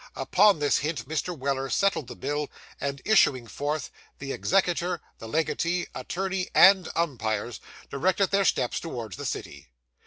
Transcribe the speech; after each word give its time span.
Upon 0.15 0.57
this 0.57 0.79
hint 0.79 1.07
Mr. 1.07 1.37
Weller 1.37 1.69
settled 1.69 2.07
the 2.07 2.15
bill, 2.15 2.49
and, 2.79 3.03
issuing 3.05 3.45
forth, 3.45 3.91
the 4.17 4.31
executor, 4.31 4.99
legatee, 5.19 5.85
attorney, 5.93 6.49
and 6.55 6.89
umpires, 6.95 7.59
directed 7.91 8.31
their 8.31 8.43
steps 8.45 8.79
towards 8.79 9.17
the 9.17 9.27
city. 9.27 9.67